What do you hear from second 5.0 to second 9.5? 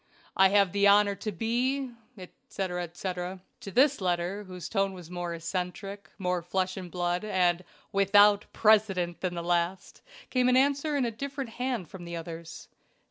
more eccentric, more flesh and blood, and WITHOUT PRECEDENT, than the